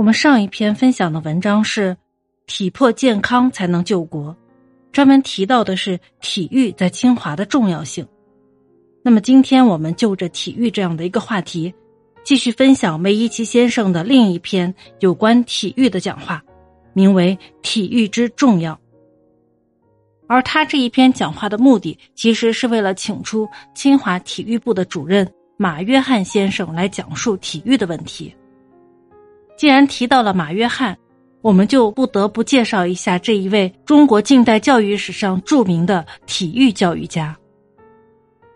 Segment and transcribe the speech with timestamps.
[0.00, 1.94] 我们上一篇分享的文章是
[2.48, 4.34] “体魄健康才能救国”，
[4.92, 8.08] 专门提到的是体育在清华的重要性。
[9.02, 11.74] 那么今天我们就着体育这样的一个话题，
[12.24, 16.42] 继续分享梅贻琦先生的另一篇有关体育的讲话，
[16.94, 18.72] 名为《体育之重要》。
[20.26, 28.34] 而他这一篇讲话的目的，其实是为了请出清华体育部的主任马约翰先生来讲述体育的问题。
[29.60, 30.96] 既然提到了马约翰，
[31.42, 37.36] 我们就不得不介绍一下这一位中国近代教育史上著名的体育教育家。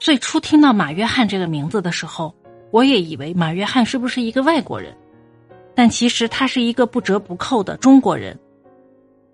[0.01, 2.35] 最初听到马约翰这个名字的时候，
[2.71, 4.97] 我也以为马约翰是不是一个外国人，
[5.75, 8.41] 但其实他是一个不折不扣的中国人。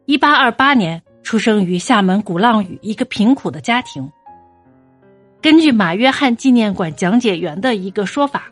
[0.06, 4.10] 一八二八年出生于厦门鼓浪屿一个贫苦的家庭。
[5.40, 8.50] 根据马约翰纪念馆讲解员的一个说法。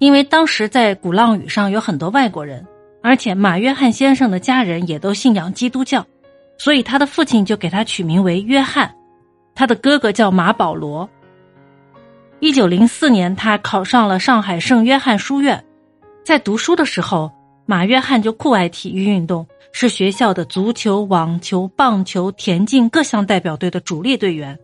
[0.00, 2.66] 因为当时在鼓浪屿上有很多外国人，
[3.02, 6.04] 而且马约翰先生的家人也都信仰基督教，
[6.56, 8.90] 所以他的父亲就给他取名为约翰，
[9.54, 11.06] 他的哥哥叫马保罗。
[12.38, 15.62] 一九零四年，他考上了上海圣约翰书院，
[16.24, 17.30] 在读书的时候，
[17.66, 24.58] 马约翰就酷爱体育运动，是学校的足球、网球、棒球、田径各项代表队的主力队员。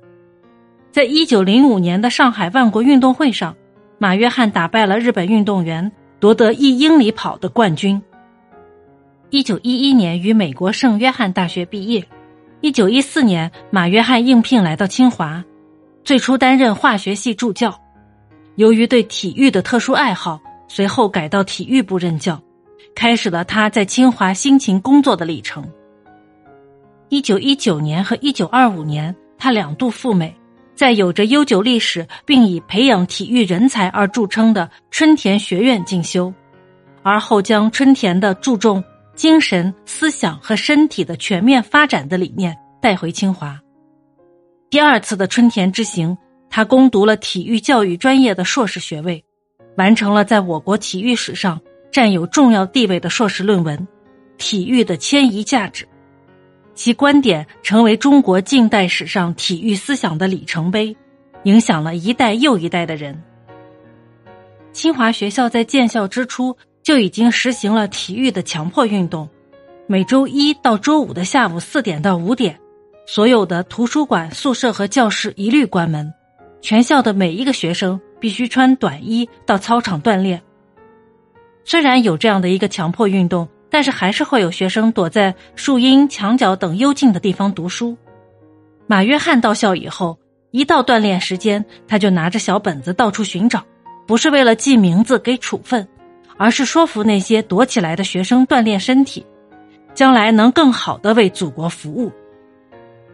[0.91, 3.55] 在一九零五年的上海万国运动会上。
[3.98, 8.00] 马约翰打败了日本运动员，夺得一英里跑的冠军。
[9.30, 12.06] 一九一一年于美国圣约翰大学毕业。
[12.61, 15.44] 一九一四年，马约翰应聘来到清华，
[16.05, 17.78] 最初担任化学系助教。
[18.56, 22.41] 由于对体育的特殊爱好，随后改到体育部任教，
[22.94, 25.66] 开始了他在清华辛勤工作的历程。
[27.08, 30.34] 一九一九年和一九二五年，他两度赴美。
[30.77, 36.32] 在有着悠久历史并以培养体育人才而著称的春田学院进修，
[37.02, 43.59] 而后将春田的注重精神、思想和身体的全面发展的理念带回清华。
[44.69, 46.16] 第二次的春田之行，
[46.50, 49.25] 他攻读了体育教育专业的硕士学位，
[49.78, 51.59] 完成了在我国体育史上
[51.91, 53.78] 占有重要地位的硕士论文
[54.36, 55.84] 《体育的迁移价值》。
[56.76, 60.94] 其观点成为中国近代史上体育思想的里程碑，
[61.44, 63.20] 影响了一代又一代的人。
[64.72, 69.26] 清华学校在建校之初就已经实行了体育的强迫运动，
[69.86, 72.60] 每周一到周五的下午四点到五点，
[73.06, 76.12] 所有的图书馆、宿舍和教室一律关门，
[76.60, 80.42] 全校的每一个学生必须穿短衣到操场锻炼。
[81.65, 83.48] 虽然有这样的一个强迫运动。
[83.76, 87.94] 但是还是会有学生躲在树荫、墙角等幽静的地方读书。
[88.87, 90.19] 马约翰到校以后，
[90.50, 93.62] 一到锻炼时间，他就拿着小本子到处寻找，
[94.06, 95.86] 不是为了记名字给处分，
[96.38, 99.26] 而是说服那些躲起来的学生锻炼身体，
[99.92, 102.10] 将来能更好的为祖国服务。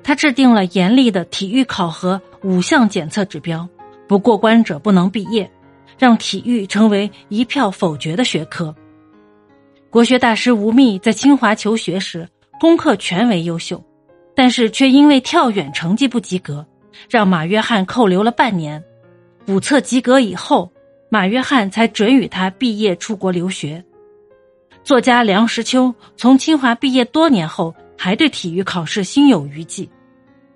[0.04, 3.68] 他制定了严厉的体育考核五项检测指标，
[4.06, 5.50] 不过关者不能毕业，
[5.98, 8.72] 让体育成为一票否决的学科。
[9.92, 12.26] 国学大师吴宓在清华求学时，
[12.58, 13.84] 功课全为优秀，
[14.34, 16.66] 但是却因为跳远成绩不及格，
[17.10, 18.82] 让马约翰扣留了半年。
[19.44, 20.72] 补测及格以后，
[21.10, 23.84] 马约翰才准予他毕业出国留学。
[24.82, 29.86] 作家梁实秋从清华毕业多年后，还对体育考试心有余悸。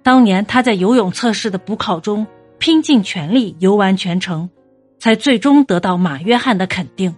[0.03, 2.27] 当年他在游泳测试的补考中
[2.59, 4.49] 拼尽全力游完全程，
[4.99, 7.15] 才最终得到马约翰的肯定。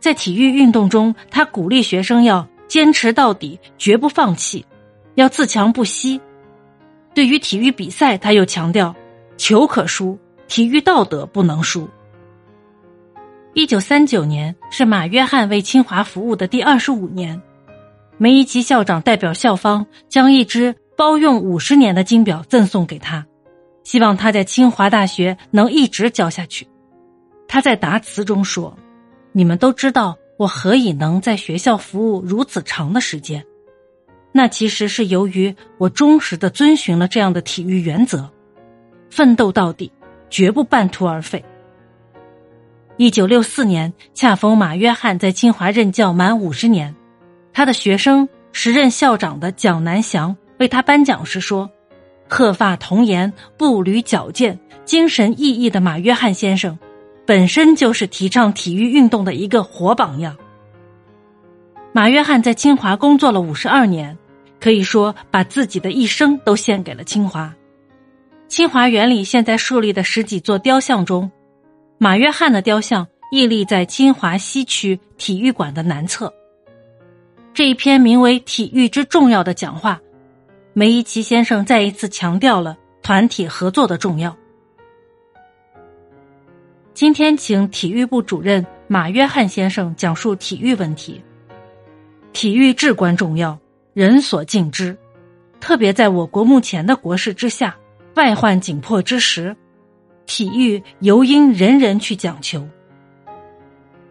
[0.00, 4.64] 在体育运动中，他鼓励学生要坚持到底，绝不放弃，
[5.16, 6.20] 要自强不息。
[7.14, 8.94] 对于体育比赛，他又强调：
[9.36, 10.16] 球可输，
[10.46, 11.88] 体育道德不能输。
[13.54, 17.42] 一九三九年是马约翰为清华服务的第二十五年，
[18.18, 23.26] 梅贻琦校长代表校方将一只包用五十年的金表赠送给他，
[23.82, 26.68] 希望他在清华大学能一直教下去。
[27.48, 28.72] 他在答词中说。
[29.32, 33.44] 你们都知道我何以能在学校服务如此长的时间，
[34.32, 38.30] 那其实是由于我忠实的遵循了这样的体育原则，
[39.10, 39.92] 奋斗到底，
[40.30, 41.44] 绝不半途而废。
[42.96, 46.94] 一九六四年，恰逢马约翰在清华任教满五十年，
[47.52, 51.70] 他的学生时任校长的蒋南翔为他颁奖时说
[52.28, 56.76] ：“鹤发童颜、步履矫健、精神奕奕的马约翰先生。”
[57.28, 60.34] 本身就是提倡体育运动的一个活榜样。
[61.92, 64.16] 马约翰在清华工作了五十二年，
[64.58, 67.54] 可以说把自己的一生都献给了清华。
[68.48, 71.30] 清华园里现在树立的十几座雕像中，
[71.98, 76.32] 马约翰的雕像屹立在清华西区体育馆的南侧。
[77.52, 80.00] 这一篇名为《体育之重要》的讲话，
[80.72, 84.34] 梅贻琦先生再一次强调了团体合作的重要。
[86.98, 91.22] 今天请体育部主任马约翰先生讲述体育问题。
[92.32, 93.56] 体育至关重要，
[93.94, 94.98] 人所敬之，
[95.60, 97.76] 特别在我国目前的国势之下，
[98.16, 99.56] 外患紧迫之时，
[100.26, 102.68] 体育尤应人人去讲求。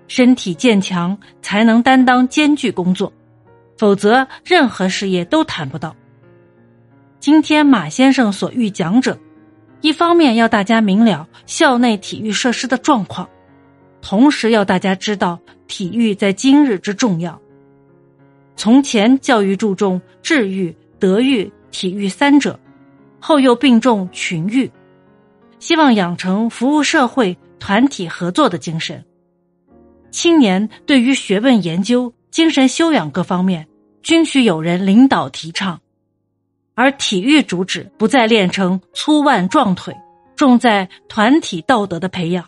[0.08, 3.12] 身体健强，才能担当艰巨工作，
[3.78, 5.94] 否则任何事业都谈不到。
[7.20, 9.20] 今天马先生所欲讲者，
[9.82, 13.30] 一方面要大家明了校内体育设施的状况，
[14.02, 17.40] 同时要大家知道体育在今日之重要。
[18.56, 22.60] 从前教育注重智育、德育、体育三者，
[23.20, 24.72] 后又并重群育，
[25.60, 29.04] 希望养成服务社会、团体合作的精神。
[30.10, 33.68] 青年对于学问研究、精神修养各方面，
[34.02, 35.80] 均需有人领导提倡，
[36.78, 39.98] 而体育主旨不再练成粗腕壮腿，
[40.36, 42.46] 重在团体道德的培养。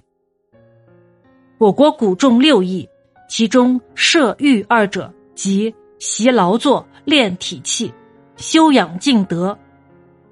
[1.58, 2.88] 我国古重六艺，
[3.28, 5.74] 其中射御二者即。
[5.98, 7.94] 习劳作，练体气，
[8.38, 9.58] 修养静德。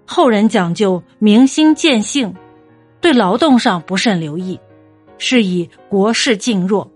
[0.05, 2.33] 后人讲究明心见性，
[3.01, 4.57] 对劳动上不甚留意，
[5.17, 6.89] 是以国势尽弱。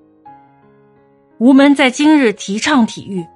[1.38, 3.28] 吴门在今日提倡体育，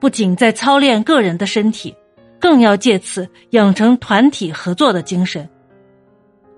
[0.00, 1.94] 不仅在操练个人的身体，
[2.40, 5.48] 更要借此养成团体合作的精神。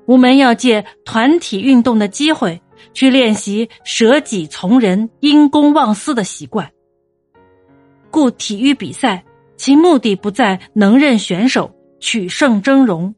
[0.06, 2.60] 吾门要借团体运动的机会，
[2.94, 6.70] 去练习舍己从人、因公忘私的习惯。
[8.10, 9.24] 故体育比赛，
[9.56, 13.14] 其目的不在能任选手取胜争荣，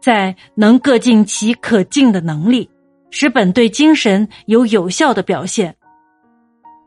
[0.00, 2.70] 在能各尽其可尽的能力，
[3.10, 5.74] 使本队精神有有效的表现。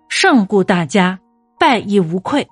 [0.07, 1.19] 胜顾大家，
[1.59, 2.47] 败亦无愧。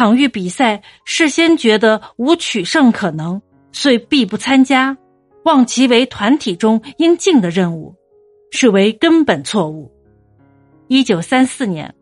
[0.00, 4.96] 场域比赛事先觉得无取胜可能，遂必不参加，
[5.44, 7.94] 望其为团体中应尽的任务，
[8.50, 9.92] 视为根本错误。
[10.88, 11.94] 一九三四年。